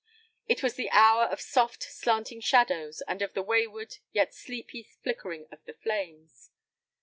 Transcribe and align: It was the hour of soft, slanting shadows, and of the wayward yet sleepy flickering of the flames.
It 0.47 0.63
was 0.63 0.73
the 0.73 0.89
hour 0.89 1.25
of 1.25 1.39
soft, 1.39 1.83
slanting 1.83 2.41
shadows, 2.41 3.01
and 3.07 3.21
of 3.21 3.35
the 3.35 3.43
wayward 3.43 3.97
yet 4.11 4.33
sleepy 4.33 4.81
flickering 4.81 5.45
of 5.51 5.63
the 5.65 5.75
flames. 5.75 6.49